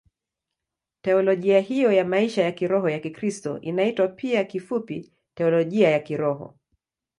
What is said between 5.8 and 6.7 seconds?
ya Kiroho.